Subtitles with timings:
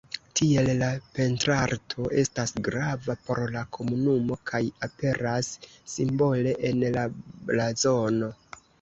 [0.39, 5.55] Tiel la pentrarto estas grava por la komunumo kaj aperas
[5.97, 8.37] simbole en la blazono.